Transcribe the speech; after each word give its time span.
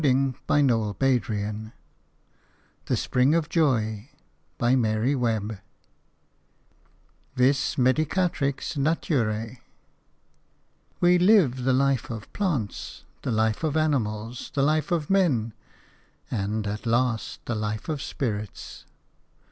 IVIS 0.03 0.33
MEDICATRIX 0.49 0.97
NATURAE 0.97 1.73
THE 2.87 2.97
SPRING 2.97 3.35
OF 3.35 3.49
JOY 3.49 4.09
I 4.59 5.59
VIS 7.35 7.77
MEDICATRIX 7.77 8.77
NATURAE 8.77 9.59
"We 11.01 11.19
live 11.19 11.65
the 11.65 11.73
life 11.73 12.09
of 12.09 12.33
plants, 12.33 13.03
the 13.21 13.29
life 13.31 13.63
of 13.63 13.77
animals, 13.77 14.49
the 14.55 14.63
life 14.63 14.89
of 14.91 15.11
men, 15.11 15.53
and 16.31 16.65
at 16.65 16.87
last 16.87 17.45
the 17.45 17.53
life 17.53 17.87
of 17.87 18.01
spirits." 18.01 18.87